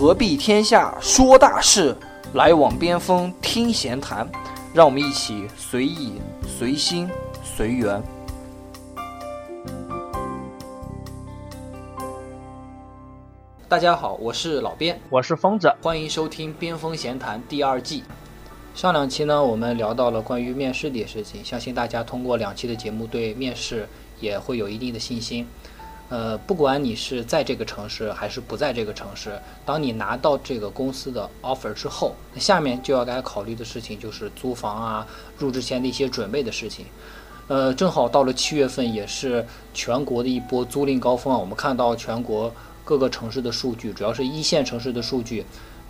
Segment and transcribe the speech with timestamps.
[0.00, 1.94] 何必天下说大事，
[2.32, 4.26] 来往边锋听闲谈。
[4.72, 6.14] 让我们一起随意、
[6.48, 7.06] 随心、
[7.44, 8.02] 随缘。
[13.68, 18.02] 大家好，我是老边，我是疯子，欢迎收听《边锋闲谈》第二季。
[18.74, 23.86] 上两期呢，我们聊到了关于面试的事情，相信大家通过两期的节目对面试
[24.18, 25.46] 也会有一定的信心。
[26.10, 35.06] 呃，不管你是在这个城市还是不在这个城市，当你拿到这个公司的 offer 之后，那下面就要该考虑的事情就是租房啊，
[35.38, 36.84] 入职前的一些准备的事情。
[37.46, 41.38] 呃，正好到了七月份，也是全国的一波租赁高峰啊。
[41.38, 42.52] 我们看到全国
[42.84, 45.46] 各个城市的数据，主要是一线城市的数据，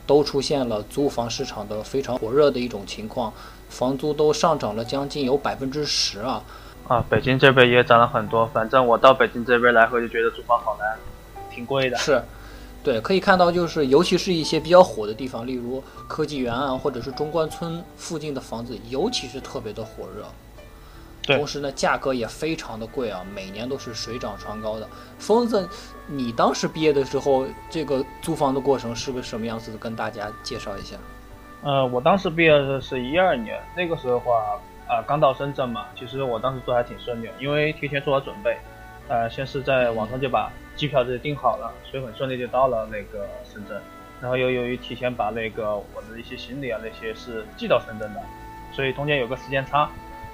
[0.07, 3.33] 都出现了租房市场的非常火热的一种情况，
[3.71, 6.43] 房租都上涨了将近有百分之十啊。
[6.91, 8.45] 啊，北京这边也涨了很多。
[8.49, 10.99] 反正我到北京这边来回就觉得租房好难，
[11.49, 11.97] 挺贵的。
[11.97, 12.21] 是，
[12.83, 20.25] 对，可以看到就是，尤其是一些比较火的地方，例如科技园啊，或者是中关村附近的房子，尤其是特别的火热。
[21.23, 21.37] 对。
[21.37, 24.89] 同时呢，价格也非常的贵啊，每年都是水涨船高的。
[25.17, 25.69] 疯子，
[26.09, 29.79] 你当时毕业的时候，这个租房的过程是个什么样子的？
[29.79, 30.97] 跟大家介绍一下。
[31.63, 34.33] 呃，我当时毕业的是一二年，那个时候的话。
[34.91, 38.59] 啊，刚到深圳嘛，其实我当时做还挺顺利，因为提前做好准备，
[39.07, 43.81] 呃，先是在网上就把机票这些订好了，所以很顺利就到了那个深圳。
[44.21, 48.21] 然后又由于提前把那个我的一些行李啊那些是寄到深圳的，
[48.73, 49.89] 所以中间有个时间差，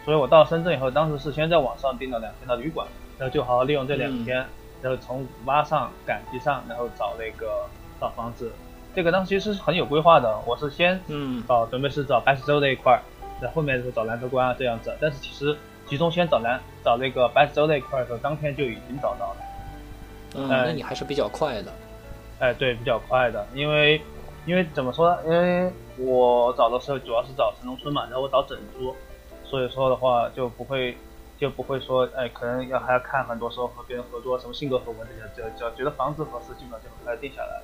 [0.07, 4.39] 所以我到深圳以后，当时是先在网上订了两天的旅馆，然后就好好利用这两天，
[4.81, 7.67] 然后从五八上赶集上，然后找那个
[8.01, 8.51] 找房子。
[8.95, 13.03] 这个当时其实是很有规划的，我是先嗯找准备是找白石洲那一块儿。
[13.41, 15.57] 在后面的时候找蓝头关啊这样子，但是其实
[15.87, 19.37] 集中先找蓝找那个白石洲那一块的时候，当天就已经找到了。
[20.35, 21.73] 嗯，那你还是比较快的。
[22.39, 24.01] 哎，对，比较快的，因为
[24.45, 25.23] 因为怎么说呢？
[25.25, 28.95] 因为我找的时候主要是找城中村嘛，然后我找整租，
[29.45, 30.97] 所以说的话就不会
[31.39, 37.63] 就不会说哎，可能要还要看很多时候和别人合作什么性格合不合这些，只要只要觉得房子合适，基本上就很快定下来。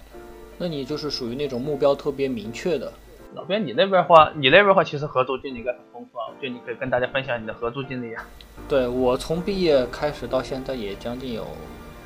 [0.56, 2.90] 那你就是属于那种目标特别明确的。
[3.34, 8.26] 老边，你那边话，你那边话其实合租经历应该很丰富啊，我觉得你可以跟大家分享你的合租经历啊。
[8.68, 11.46] 对我从毕业开始到现在也将近有，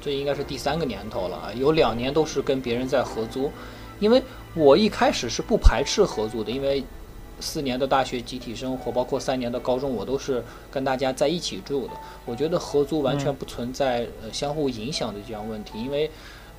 [0.01, 3.51] 这应该是第三个年头了啊，有两年都是跟别人在合租，
[3.99, 4.23] 因为
[4.55, 6.85] 我一开始是不排斥合租的，因为
[7.41, 11.93] 四年的大学集体生活，包括三年的高中，我都是跟大家在一起住的，
[12.25, 16.09] 我觉得合租完全不存在呃相互影响的这样问题，因为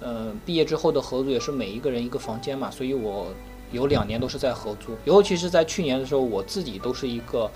[0.02, 3.28] 呃毕业之后的合租也是每一个人一个房间嘛，所以我。
[3.72, 7.50] 有两年都是在合租，尤其是在去年的时候，我自己都是一个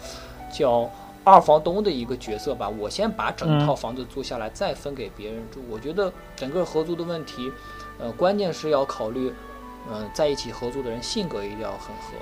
[0.51, 0.89] 叫
[1.23, 2.67] 二房东的一个角色吧。
[2.67, 5.61] 我先把整套房子租下来，再分给别人住。
[5.69, 7.51] 我觉得整个合租的问题，
[7.99, 9.33] 呃，关键是要考虑，
[9.89, 12.17] 嗯，在一起合租的人性格一定要很合。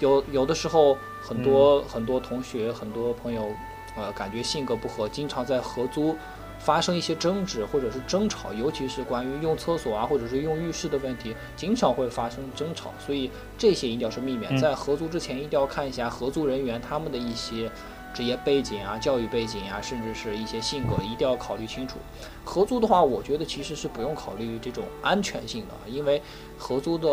[0.00, 3.48] 有有的时候，很多很多同学、很多朋友，
[3.96, 6.16] 呃，感觉性格不合，经常在合租。
[6.58, 14.58] 发生一些争执或者是争吵，尤其是关于用厕所啊，或者是用浴室的问题，经常会发生争吵，所以这些一定要是避免。
[14.58, 17.70] 在合租之前，一定要看一下合租人员他们的一些
[18.12, 21.98] 职业背景啊、教育背景啊，甚至是一些性格，一定要考虑清楚。
[22.44, 26.20] 合租的话，我觉得其实是不用考虑这种安全性的，因为
[26.56, 27.08] 合租的，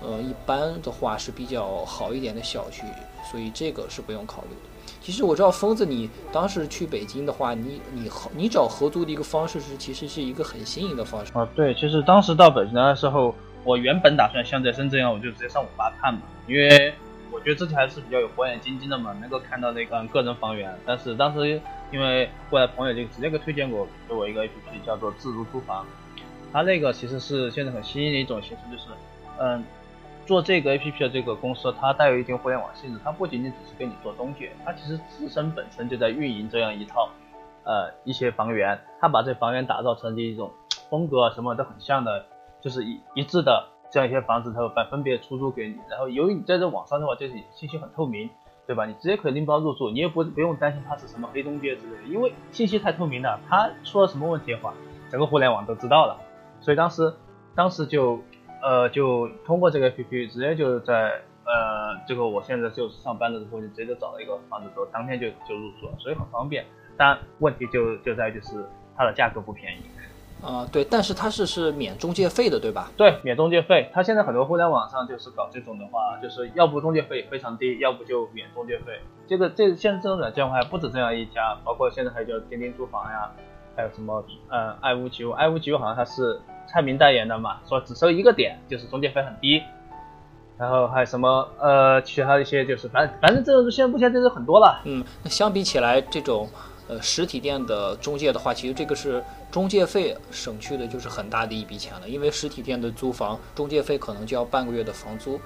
[0.00, 2.82] 呃，一般的话是比较好一点的小区，
[3.30, 4.73] 所以这个是不用考虑的。
[5.04, 11.46] 其实我知道疯子，你当时去北京的话，你你合你找合租的一个方式是，其实是一个很新颖的方式啊。
[11.54, 13.34] 对，其实当时到北京的时候，
[13.64, 16.94] 我原本打算像在深圳一样，我就直接上网吧看嘛，因为
[17.30, 20.74] 我觉得自己还是比较有火眼金睛的嘛，能够看到那个个人房源。
[20.86, 21.60] 但是当时
[21.92, 25.84] 因为过来朋友就直接给推荐过给我一个 A P P，叫做自如租房，
[26.50, 28.84] 它那个其实是现在很新颖的一种形式，就是
[29.38, 29.62] 嗯。
[30.26, 37.08] 做这个 A P P 的这个公司，它带有一定互联网性质，它不仅仅只是给你做中介，它其实自身本身就在运营这样一套，
[37.64, 40.50] 呃，一些房源，它把这房源打造成这一种
[40.88, 42.26] 风格啊什么都很像的，
[42.60, 45.76] 就是一一致的这样一些房子，它会分分别出租给你。
[45.88, 48.30] 然后由于你在这网上的话，就是信息很透明，
[48.66, 48.86] 对吧？
[48.86, 54.74] 你直接可以拎包入住，你也不不用担心它是什么黑中介之类的，因为信息太透明了，它出了什么问题的话，
[55.10, 56.18] 整个互联网都知道了。
[56.60, 57.14] 所以当时
[57.54, 58.20] 当时就。
[58.64, 66.64] 呃，就通过这个 APP，直接就在呃，这个我现在就是上班的时候，就直接就找了一个房子，之后当天就就入住了，所以很方便。
[66.96, 68.64] 但问题就就在就是
[68.96, 69.82] 它的价格不便宜。
[70.42, 72.90] 啊，对，但是它是是免中介费的，对吧？
[72.96, 73.90] 对，免中介费。
[73.92, 79.00] 它现在很多互联网上就是搞这种的话，就是要不中介费非常低，要不就免中介费。
[79.26, 83.30] 这个这现在这种软件还不止这样一家，包括现在还有叫钉钉租房呀，
[83.74, 86.38] 还有什么呃爱屋及乌，爱屋及乌好像它是
[86.74, 89.62] 蔡明代言的嘛，说只收一个点就是中介费很低。
[90.58, 94.82] 然后还有什么呃其他一些就是反正反正这种现在目前这是很多了。
[94.84, 96.48] 嗯，那相比起来这种。
[96.86, 102.06] 呃，实体店的中介的话，其实这个是中介费省去的，就是很大的一笔钱了。
[102.06, 105.40] 因为实体店的租房中介费可能就要半个月的房租。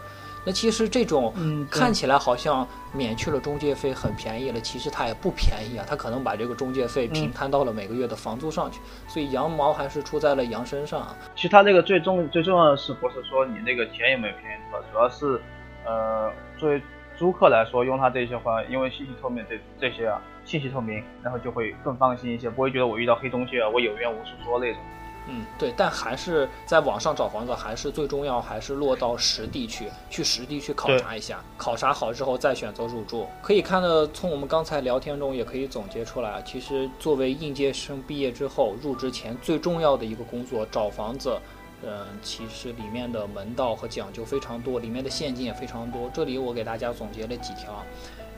[0.48, 1.30] 那其实这种
[1.70, 5.84] 看起来好像免去了中介费很便宜了，其实它也不便宜啊。
[5.86, 11.06] 它可能把这个中介费平摊到了每个月的房租上去，所以羊毛还是出在了羊身上。
[11.36, 14.62] 其实它这个最重最重要的是不是说你那个钱有没有便宜？
[14.90, 15.38] 主要是
[15.84, 16.80] 呃作为
[17.18, 20.18] 租客来说，用它这些话，因为信息透明这这些啊。
[20.46, 24.80] 信息透明，然后就会更放心一些，不会觉得我遇到黑中介，我有冤无处说那种。
[25.28, 33.26] 嗯，对，但还是在网上找房子，还是最重要，还是落到实地去，去实地去考察一下，考察好之后再选择入住。
[33.42, 41.38] 可以看到，从我们刚才聊天中也可以总结出来，其实作为应届生毕业之后入职前最重要的一个工作，找房子，
[41.82, 46.10] 嗯，其实里面的门道和讲究非常多，里面的陷阱也非常多。
[46.12, 47.84] 这里我给大家总结了几条。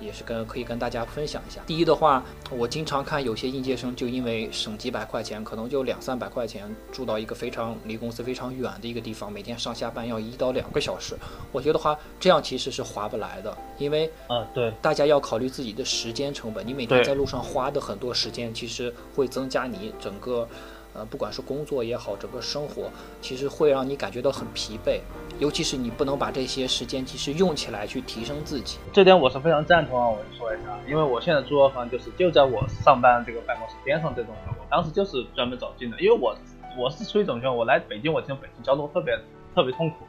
[0.00, 1.60] 也是跟可以跟大家分享一下。
[1.66, 11.14] 第一的话，我经常看有些应届生就因为省几百块钱，可能就两三百块钱，住到一个非常离公司非常远的一个地方，每天上下班要一到两个小时。
[11.52, 16.66] 我觉得话这样其实是划不来的，因为啊对，大家要考虑自己的时间成本。
[16.66, 20.48] 你每天在路上花的很多时间，其实会增加你整个。
[20.92, 22.90] 呃，不管是工作也好，整个生活
[23.20, 25.00] 其实会让你感觉到很疲惫，
[25.38, 28.78] 尤其是你不能把这些时间其实用起来去提升自己。
[28.92, 30.08] 这点我是非常赞同啊！
[30.08, 36.36] 我说一下，因为我现在租的房就是就在我上班这个办公室边上这栋楼，我当时就是专门找近的，因为我
[36.76, 39.16] 我是出于种情况，我来北京，我听北京交通特别
[39.54, 40.04] 特别痛苦，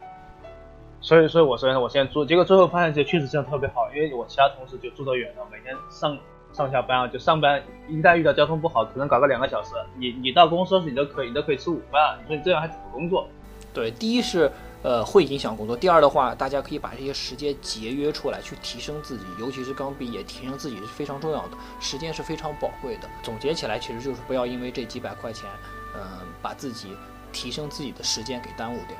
[1.00, 6.18] 所以所以我说我现在租，结果最后发现这确实这样特别好，因为我其他同事就住得远了，每天上。
[6.54, 12.18] 上下班啊，就上班，一旦遇到交通不好，可能搞个两个小时，你你到公司你都可以，你都可以吃午饭。
[12.22, 13.28] 你说你这样还怎么工作？
[13.74, 14.52] 对，第一是
[14.84, 23.08] 呃会影响工作，第二的话，大家可以把这些时间节约出来去提升自己，尤其是刚毕业，提升自己是非常重要的，时间是非常宝贵的。
[23.24, 25.50] 总结起来，其实就是不要因为这几百块钱，
[25.96, 26.02] 嗯，
[26.42, 26.90] 把自己
[27.32, 28.98] 提升自己的时间给耽误掉。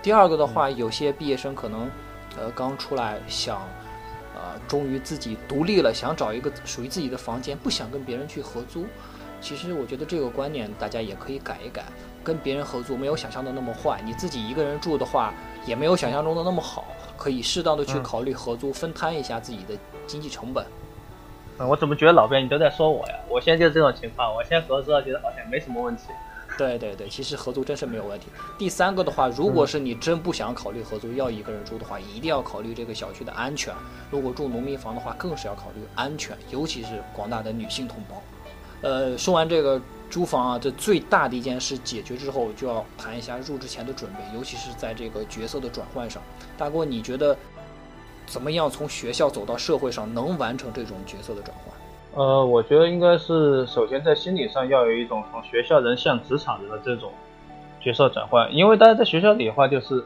[0.00, 1.90] 第二个的话，有些毕业生可能
[2.38, 3.60] 呃刚出来想。
[4.54, 8.86] 啊，终于自己独立了，想找一个属于自己的房间，不想跟别人去合租。
[9.40, 11.84] 其实我觉得这个观念大家也可以改一改，
[12.22, 14.00] 跟别人合租没有想象的那么坏。
[14.04, 15.34] 你自己一个人住的话，
[15.66, 16.86] 也没有想象中的那么好，
[17.16, 19.74] 可以适当的去考虑合租，分摊一下自己的
[20.06, 20.64] 经济成本。
[21.58, 23.14] 嗯，我怎么觉得老边你都在说我呀？
[23.28, 26.04] 我现在就是这种情况，我现在合租觉得好像没什么问题。
[26.56, 28.28] 对对对，其实合租真是没有问题。
[28.56, 33.74] 第三个的话，如果是你真不想考虑合租，要一个人住的话，一定要考虑这个小区的安全。
[34.10, 38.22] 如果住农民房的话，更是要考虑安全，尤其是广大的女性同胞。
[38.82, 39.80] 呃，说完这个
[40.10, 46.22] 租房啊，这最大的一件事解决之后，就要谈一下入职前的准备，尤其是在这个角色的转换上。
[46.56, 47.36] 大郭，你觉得
[48.26, 51.74] 怎么样从学校走到社会上，能完成这种角色的转换？
[52.16, 57.10] 呃，我觉得应该是首先在心理上要有一种从学校人向职场人的这种
[57.80, 60.04] 角色转换，因为大家在学校里的话，就是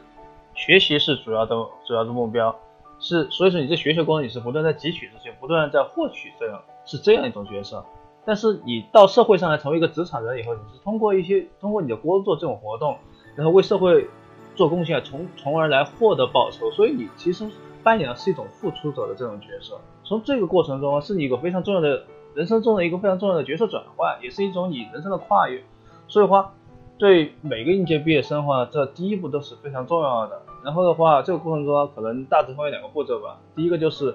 [0.55, 1.55] 学习是主要的
[1.87, 2.55] 主要的目标，
[2.99, 7.85] 是所以说你在学习过程你是不断在汲取这些，不断在获取这样是这样一种角色。
[8.25, 12.97] 但是你到社会上来成为一个职场人以后，你是通过一些通过你的工作这种活动，
[13.37, 14.07] 然后为社会
[14.55, 17.47] 做贡献，从从而来获得报酬，所以你其实
[17.83, 19.79] 扮演的是一种付出者的这种角色。
[20.09, 25.63] 从这个过程中是你一个非常重要的人生中的一个非常重要的角色转换，也是一种你人生的跨越。
[26.07, 26.55] 所以话，
[26.97, 30.41] 对每个应届毕业生的话，这第一步都是非常重要的。
[30.65, 33.37] 然后的话，这个过程中可能大致分为两个步骤吧。
[33.55, 34.15] 第一个就是，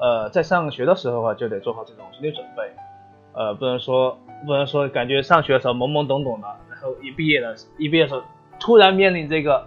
[0.00, 2.62] 呃，在上学的时候啊，就得做好这种心理准备，
[3.32, 8.22] 呃，不能说不能说感觉上学的时候懵懵懂懂的，然后一毕业了，一毕业的时候
[8.60, 9.66] 突然面临这个，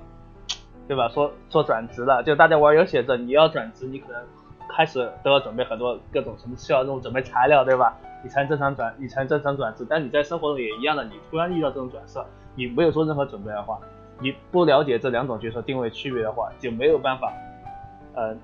[0.87, 1.09] 对吧？
[1.09, 4.21] 说说转职了，就大家玩游写着你要转职，你可能。
[4.69, 7.95] 开始都要准备很多各种什么需要这种准备材料，对吧？
[8.23, 9.85] 你才能正常转，你才能正常转职。
[9.87, 13.79] 但你在生活中也一样的，你突然遇到这种转色，你没有做任何准备的话，
[14.19, 17.31] 你不了解这两种角色定位区别的话，就没有办法，
[18.15, 18.35] 呃，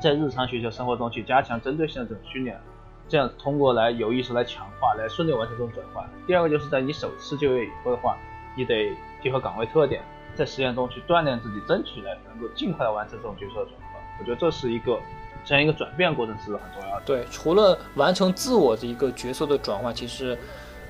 [0.00, 2.58] 在日常学习生活中去加强针对性的这种训练，
[3.06, 6.02] 这样通过来有意识来强化，来顺利完成这种转换。
[6.26, 8.16] 第二个就是在你首次就业以后的话，
[8.56, 8.90] 你得
[9.22, 10.00] 结合岗位特点，
[10.34, 14.00] 在实践中去锻炼自己，争取来能够尽快的完成这种角色的转换。
[14.18, 14.98] 我觉得这是一个。
[15.44, 17.02] 这样一个转变过程是很重要的。
[17.04, 20.38] 对，除了完成自我的一个角色的转换，其实，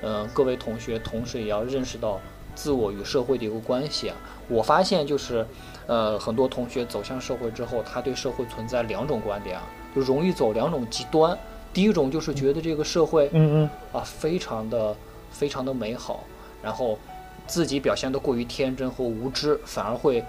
[0.01, 2.19] 呃，各位同学同时也要认识到
[2.55, 4.15] 自我与社会的一个关系啊。
[4.47, 5.45] 我发现就是，
[5.87, 9.63] 呃，很多同学走向社会之后，他对社会存在两种观点啊，
[9.95, 11.37] 就容易走两种极端。
[11.73, 14.95] 第一种就是觉得这个社会，嗯嗯，啊，非常的
[15.31, 16.23] 非常的美好，
[16.63, 16.97] 然后
[17.45, 20.23] 自己表现得过于天真和无知，反而会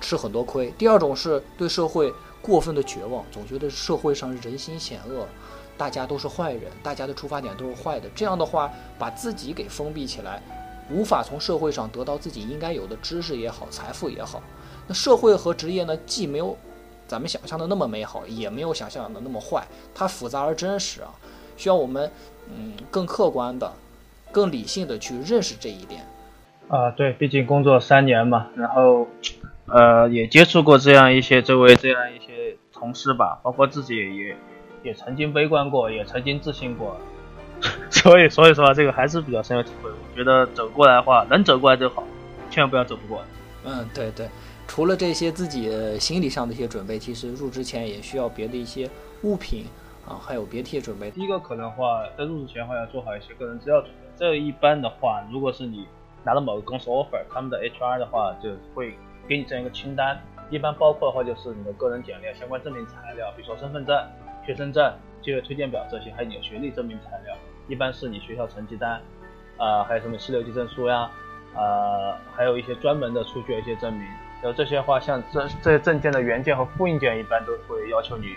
[0.00, 0.72] 吃很多亏。
[0.76, 5.26] 第二种是对社会过分的绝望，总觉得社会上人心险恶，
[5.76, 8.08] 大家都是坏人，大家的出发点都是坏的。
[8.14, 10.42] 这样的话，把自己给封闭起来，
[10.90, 14.42] 无法从社会上得到自己应该有的知识也好，财富也好。
[14.86, 16.56] 那社会和职业呢，既没有
[17.06, 21.12] 咱们想象的那么美好，也没有想象的那么坏，它复杂而真实啊，
[21.56, 22.10] 需要我们
[22.48, 23.70] 嗯更客观的、
[24.32, 26.06] 更理性的去认识这一点。
[26.68, 29.06] 啊，对，毕竟工作三年嘛，然后
[29.70, 34.36] 呃也接触过这样一些周围这样一些同事吧，包括自己也
[34.82, 36.96] 也曾经悲观过，也曾经自信过，
[37.90, 39.90] 所以所以说这个还是比较深有体会。
[39.90, 42.04] 我觉得走过来的话，能走过来就好，
[42.50, 43.26] 千万不要走不过来。
[43.64, 44.28] 嗯，对对。
[44.66, 48.88] 除了这些自己心理上的一些准备，其实入职前也需要别的一些
[49.22, 49.64] 物品
[50.06, 51.10] 啊，还有别的一些准备。
[51.10, 53.96] 第一个可能话，在入职前的话要做好一些个人资料准备。
[54.16, 55.86] 这一般的话，如果是你
[56.22, 58.94] 拿了某个公司 offer，他们的 HR 的话就会
[59.28, 60.18] 给你这样一个清单，
[60.48, 63.94] 一般包括的话就是你的个人简历、相关证明材料，比如说身份证、
[64.46, 67.36] 学生证、就业推荐表这些，还有你的学历证明材料，
[67.68, 69.00] 一般是你学校成绩单，
[69.58, 71.10] 啊，还有什么四六级证书呀，
[71.54, 74.02] 呃，还有一些专门的出具的一些证明。
[74.40, 78.36] 然后这些话，像这这些证件的原件和复印件，一般都会要求你，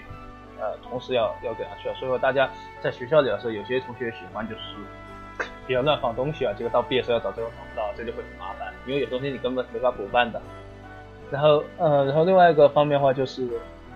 [0.59, 1.83] 呃，同时要要给他去。
[1.99, 2.49] 所以说，大家
[2.81, 4.61] 在学校里的时候，有些同学喜欢就是
[5.67, 10.41] 比较乱放东西啊，结果到毕业时候要找这个找不到，这就会很麻烦，因为有东西你根本没法补办的。
[11.31, 13.47] 然后，呃，然后另外一个方面的话就是，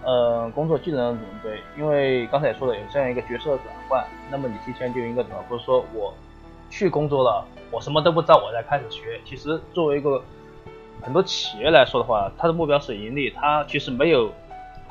[0.04, 5.38] 呃，工作技能准备，因为刚才也说了有这样一个角色转换，那么你提前就应该怎么？
[5.50, 6.14] 不是说我
[6.70, 9.20] 去工作了，我什么都不知道，我在开始学。
[9.26, 10.22] 其实作为一个
[11.02, 14.32] 很多企业来说的话，它的目标是盈利，它其实没有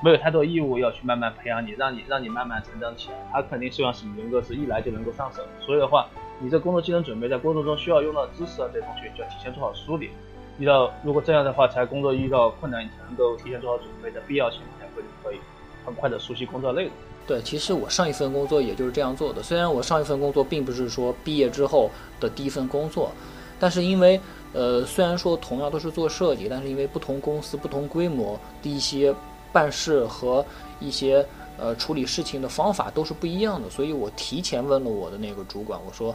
[0.03, 3.17] 没有太多义务要去慢慢培养你，让你让你慢慢成长起来。
[3.33, 5.43] 它肯定希望是你能够是一来就能够上手。
[5.61, 6.07] 所以的话，
[6.41, 10.11] 你这工作技能准备在工作中需要用到知识啊，这些东西就要提前做好梳理。
[10.59, 15.41] 遇到如果这样的话，才工作遇到困难，你才能够提前做好准备，在必要情况下会可以
[15.85, 16.93] 很快的熟悉工作内容。
[17.27, 19.43] 对，其实我上一份工作也就是这样做的。
[19.43, 23.11] 虽然我上一份工作并不是说毕业之后的第一份工作，
[23.59, 24.21] 但是因为
[24.53, 29.13] 呃，虽然说同样都是做设计，但是因为不同公司、不同规模的一些
[29.53, 30.45] 办事和
[30.81, 31.27] 一些
[31.59, 36.15] 呃处理事情的方法都是不一样的，所以我提前问了我的那个主管，我说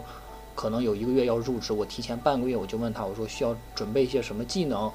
[0.59, 4.91] 可能有一个月要入职，我提前半个月我就问他，我说需要准备一些什么技能。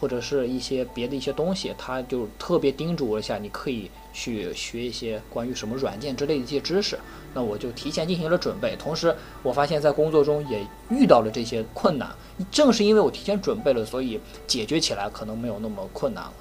[0.00, 6.98] 或者是一些别的一些东西，他就特别叮嘱我一下，你可以去学一些关于什么软件之类的一些知识。
[7.32, 12.10] 那我就提前进行了准备，同时我发现，在工作中也遇到了这些困难。
[12.50, 16.34] 正是因为我提前准备了，所以解决起来可能没有那么困难了，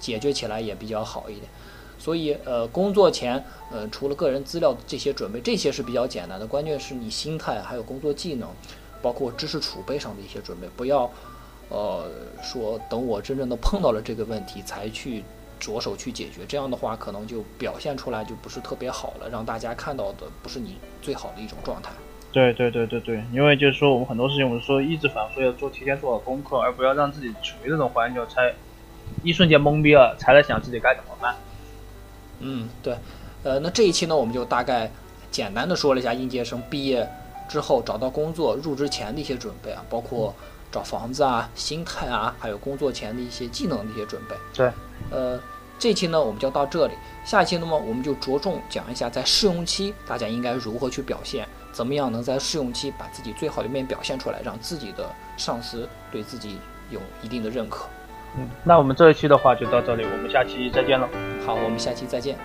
[0.00, 1.46] 解决起来也比较好一点。
[1.98, 6.46] 所以，呃，工作前，呃，除了个人资料这些准备，这些是比较简单的。
[6.46, 8.48] 关键是你心态，还有工作技能，
[9.00, 11.10] 包括知识储备上的一些准备，不要。
[11.70, 12.04] 呃，
[12.42, 15.24] 说等我真正的碰到了这个问题，才去
[15.58, 21.90] 着手去解决，这样的话可能就表现出来就不是特别好了，让大家看到的不是你最好的一种状态。
[22.30, 28.54] 对对对对对，因为就是说我们很多事情，我们说一直反复要做，提前做好功课，而不要让自己处于这种环境，才
[29.22, 31.34] 一瞬间懵逼了，才来想自己该怎么办。
[32.40, 32.96] 嗯，对，
[33.42, 34.90] 呃，那这一期呢，我们就大概
[35.30, 37.08] 简单的说了一下应届生毕业
[37.48, 40.34] 之后找到工作、入职前的一些准备啊，包括。
[40.72, 44.34] 找房子啊，心态啊，还有工作前的一些技能的一些准备。
[44.52, 44.68] 对，
[45.08, 45.40] 呃，
[45.78, 56.58] 这期呢我们就到这里，下一期那么我们就着重讲一下在试用期大家应该如何去表现，怎么样能在试用期把自己最好的一面表现出来，让自己的上司对自己
[56.90, 57.86] 有一定的认可。
[58.36, 61.08] 嗯，那我们这一期的话就到这里，我们下期再见了。
[61.46, 62.36] 好，我们下期再见。